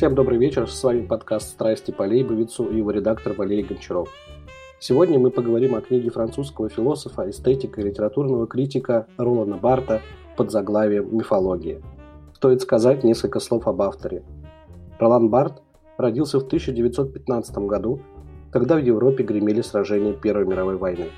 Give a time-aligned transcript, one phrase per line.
[0.00, 4.08] Всем добрый вечер, с вами подкаст «Страсти по Лейбовицу» и его редактор Валерий Гончаров.
[4.78, 10.00] Сегодня мы поговорим о книге французского философа, эстетика и литературного критика Ролана Барта
[10.38, 11.82] под заглавием «Мифология».
[12.34, 14.22] Стоит сказать несколько слов об авторе.
[14.98, 15.60] Ролан Барт
[15.98, 18.00] родился в 1915 году,
[18.52, 21.08] когда в Европе гремели сражения Первой мировой войны.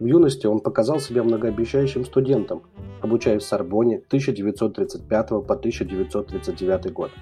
[0.00, 2.64] В юности он показал себя многообещающим студентом,
[3.02, 7.12] обучаясь в Сорбоне 1935 по 1939 год.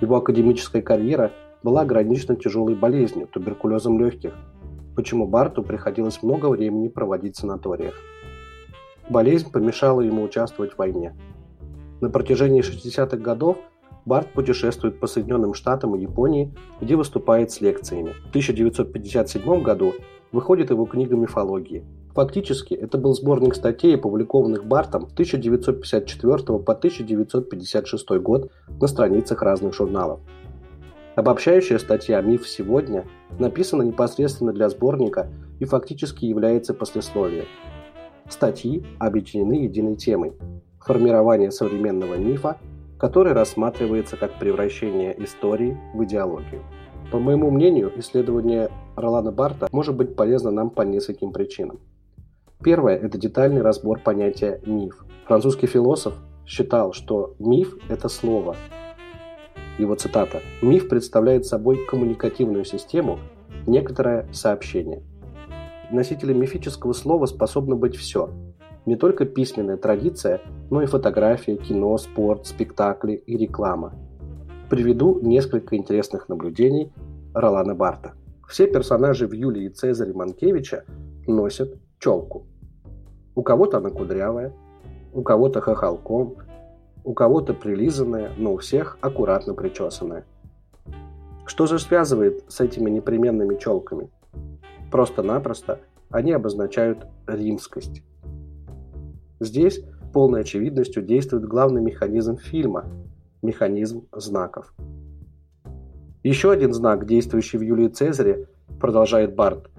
[0.00, 1.32] Его академическая карьера
[1.62, 4.34] была ограничена тяжелой болезнью, туберкулезом легких,
[4.96, 7.94] почему Барту приходилось много времени проводить в санаториях.
[9.08, 11.14] Болезнь помешала ему участвовать в войне.
[12.00, 13.58] На протяжении 60-х годов
[14.06, 18.14] Барт путешествует по Соединенным Штатам и Японии, где выступает с лекциями.
[18.24, 19.92] В 1957 году
[20.32, 21.84] выходит его книга «Мифологии»,
[22.14, 30.20] Фактически, это был сборник статей, опубликованных Бартом 1954 по 1956 год на страницах разных журналов.
[31.14, 33.04] Обобщающая статья «Миф сегодня»
[33.38, 35.28] написана непосредственно для сборника
[35.60, 37.46] и фактически является послесловием.
[38.28, 40.32] Статьи объединены единой темой–
[40.80, 42.58] формирование современного мифа,
[42.98, 46.62] который рассматривается как превращение истории в идеологию.
[47.10, 48.70] По моему мнению, исследование
[49.00, 51.80] Ролана Барта может быть полезно нам по нескольким причинам.
[52.62, 55.04] Первое– это детальный разбор понятия «миф».
[55.26, 58.56] Французский философ считал, что миф– это слово.
[59.78, 63.18] Его цитата «Миф представляет собой коммуникативную систему,
[63.66, 65.02] некоторое сообщение».
[65.90, 68.30] Носителем мифического слова способно быть все.
[68.86, 70.40] Не только письменная традиция,
[70.70, 73.94] но и фотография, кино, спорт, спектакли и реклама.
[74.68, 76.92] Приведу несколько интересных наблюдений
[77.34, 78.12] Ролана Барта.
[78.50, 80.82] Все персонажи в Юлии Цезаре Манкевича
[81.28, 82.48] носят челку.
[83.36, 84.52] У кого-то она кудрявая,
[85.12, 86.34] у кого-то хохолком,
[87.04, 90.24] у кого-то прилизанная, но у всех аккуратно причесанная.
[91.46, 94.10] Что же связывает с этими непременными челками?
[94.90, 95.78] Просто-напросто
[96.10, 98.02] они обозначают римскость.
[99.38, 99.80] Здесь
[100.12, 102.86] полной очевидностью действует главный механизм фильма–
[103.42, 104.74] механизм знаков.
[106.22, 108.46] Еще один знак, действующий в Юлии Цезаре,
[108.78, 109.70] продолжает Барт,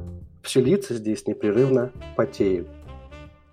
[0.41, 2.67] все лица здесь непрерывно потеют–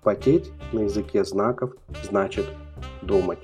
[0.03, 2.45] Потеть на языке знаков значит
[3.01, 3.39] думать.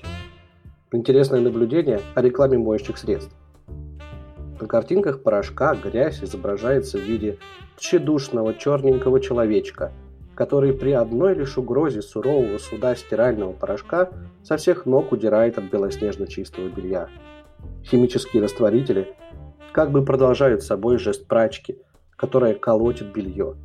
[0.90, 3.34] Интересное наблюдение о рекламе моющих средств.
[4.58, 7.36] На картинках порошка грязь изображается в виде
[7.76, 9.92] тщедушного черненького человечка,
[10.34, 14.08] который при одной лишь угрозе сурового суда стирального порошка
[14.42, 17.08] со всех ног удирает от белоснежно чистого белья.
[17.84, 19.14] Химические растворители
[19.76, 21.76] как бы продолжают собой жест прачки,
[22.16, 23.56] которая колотит белье.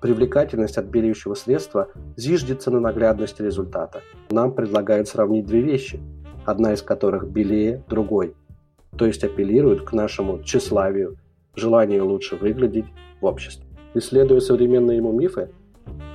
[0.00, 4.02] Привлекательность отбеливающего средства зиждется на наглядности результата.
[4.30, 6.00] Нам предлагают сравнить две вещи,
[6.44, 8.36] одна из которых белее другой,
[8.96, 11.16] то есть апеллирует к нашему тщеславию,
[11.56, 12.86] желанию лучше выглядеть
[13.20, 13.66] в обществе.
[13.94, 15.50] Исследуя современные ему мифы,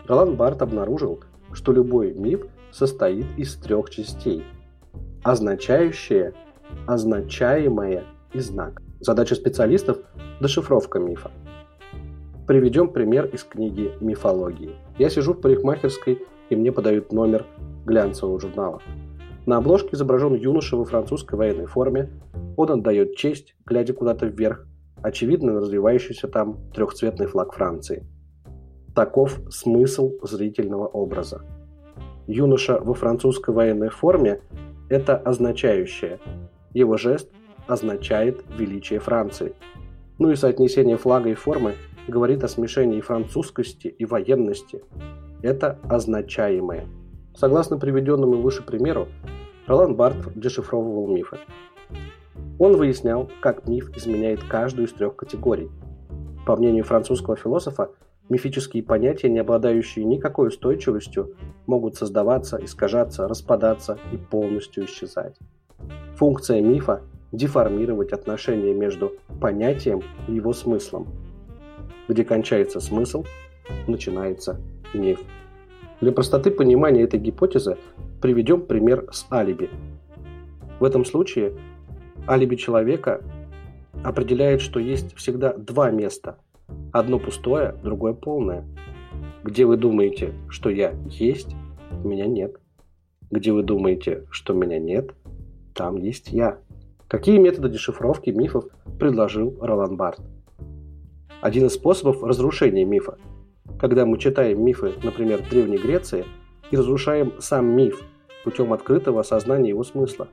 [0.07, 1.19] Ролан Барт обнаружил,
[1.51, 4.45] что любой миф состоит из трех частей–
[5.25, 6.33] означающее,
[6.85, 8.81] означаемое и знак.
[8.99, 9.99] Задача специалистов–
[10.41, 11.29] дешифровка мифа.
[12.47, 14.71] Приведем пример из книги «Мифологии».
[14.97, 17.45] Я сижу в парикмахерской, и мне подают номер
[17.85, 18.81] глянцевого журнала.
[19.45, 22.09] На обложке изображен юноша во французской военной форме.
[22.55, 24.65] Он отдает честь, глядя куда-то вверх,
[25.03, 28.07] очевидно развивающийся там трехцветный флаг Франции.
[28.95, 31.43] Таков смысл зрительного образа.
[32.25, 34.41] Юноша во французской военной форме–
[34.89, 36.19] это означающее.
[36.73, 37.29] Его жест
[37.67, 39.53] означает величие Франции.
[40.17, 41.75] Ну и соотнесение флага и формы
[42.07, 44.83] говорит о смешении французскости и военности.
[45.41, 46.87] Это означаемое.
[47.35, 49.07] Согласно приведенному выше примеру,
[49.67, 51.37] Ролан Барт дешифровывал мифы.
[52.57, 55.69] Он выяснял, как миф изменяет каждую из трех категорий.
[56.45, 57.91] По мнению французского философа,
[58.29, 61.35] мифические понятия, не обладающие никакой устойчивостью,
[61.67, 65.37] могут создаваться, искажаться, распадаться и полностью исчезать.
[66.15, 67.01] Функция мифа–
[67.31, 71.07] деформировать отношения между понятием и его смыслом–
[72.07, 73.25] где кончается смысл,
[73.87, 74.59] начинается
[74.93, 75.19] миф.
[76.01, 77.77] Для простоты понимания этой гипотезы
[78.21, 79.69] приведем пример с алиби.
[80.79, 81.53] В этом случае
[82.27, 83.21] алиби человека
[84.03, 86.37] определяет, что есть всегда два места.
[86.91, 88.65] Одно пустое, другое полное.
[89.43, 91.55] Где вы думаете, что я есть,
[92.03, 92.57] меня нет.
[93.31, 95.13] Где вы думаете, что меня нет,
[95.73, 96.59] там есть я.
[97.07, 98.65] Какие методы дешифровки мифов
[98.99, 100.19] предложил Ролан Барт?
[101.41, 103.17] один из способов разрушения мифа.
[103.79, 106.25] Когда мы читаем мифы, например, Древней Греции,
[106.71, 108.01] и разрушаем сам миф
[108.43, 110.27] путем открытого осознания его смысла.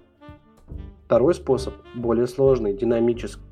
[1.05, 3.43] Второй способ более сложный, динамический.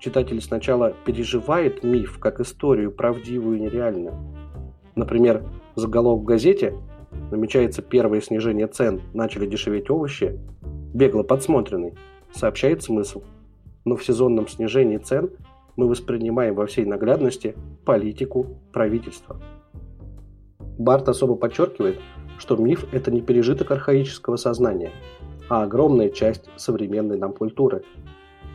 [0.00, 4.14] Читатель сначала переживает миф как историю правдивую и нереальную.
[4.96, 5.44] Например,
[5.76, 6.74] заголовок в газете
[7.30, 10.40] намечается первое снижение цен, начали дешеветь овощи,
[10.92, 11.94] бегло подсмотренный,
[12.34, 13.22] сообщает смысл.
[13.84, 15.30] Но в сезонном снижении цен
[15.76, 17.54] мы воспринимаем во всей наглядности
[17.84, 19.40] политику правительства.
[20.78, 22.00] Барт особо подчеркивает,
[22.38, 24.90] что миф– это не пережиток архаического сознания,
[25.48, 27.84] а огромная часть современной нам культуры.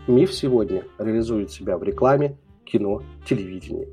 [0.07, 3.87] Миф сегодня реализует себя в рекламе, кино, телевидении.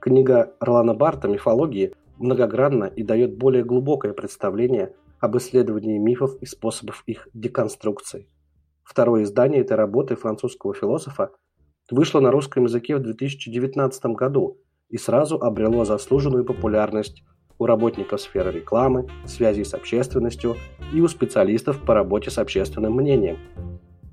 [0.00, 7.02] Книга Ролана Барта «Мифологии» многогранна и дает более глубокое представление об исследовании мифов и способов
[7.06, 8.28] их деконструкции.
[8.84, 11.30] Второе издание этой работы французского философа
[11.90, 14.58] вышло на русском языке в 2019 году
[14.88, 17.22] и сразу обрело заслуженную популярность
[17.58, 20.56] у работников сферы рекламы, связи с общественностью
[20.92, 23.38] и у специалистов по работе с общественным мнением.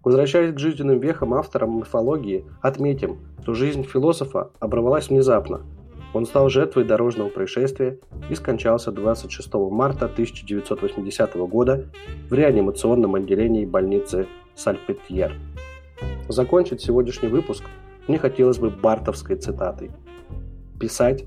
[0.04, 5.62] Возвращаясь к жизненным вехам авторам мифологии, отметим, что жизнь философа оборвалась внезапно.
[6.14, 7.98] Он стал жертвой дорожного происшествия
[8.30, 11.86] и скончался 26 марта 1980 года
[12.30, 15.34] в реанимационном отделении больницы Сальпетьер.
[16.28, 17.64] Закончить сегодняшний выпуск
[18.08, 19.92] мне хотелось бы бартовской цитатой.
[20.80, 21.26] «Писать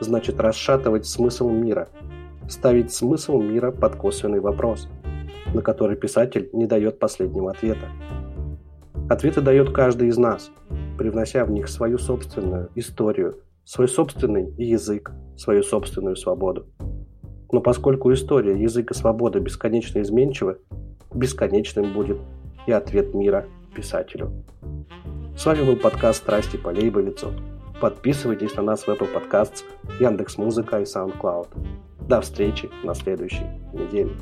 [0.00, 1.88] значит расшатывать смысл мира,
[2.48, 4.88] ставить смысл мира под косвенный вопрос,
[5.54, 7.88] на который писатель не дает последнего ответа.
[9.08, 10.50] Ответы дает каждый из нас,
[10.96, 16.66] привнося в них свою собственную историю, свой собственный язык, свою собственную свободу.
[17.50, 20.58] Но поскольку история, язык и свобода бесконечно изменчивы,
[21.14, 22.18] бесконечным будет
[22.66, 24.44] и ответ мира писателю.
[25.36, 27.32] С вами был подкаст «Страсти по Лейбовицу».
[27.80, 29.64] Подписывайтесь на нас в Apple Podcasts,
[29.98, 31.48] Яндекс.Музыка и SoundCloud.
[32.08, 34.12] До встречи на следующей неделе.